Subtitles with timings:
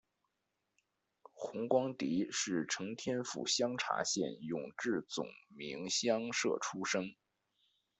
[1.31, 7.13] 洪光迪是承天府香茶县永治总明乡社出生。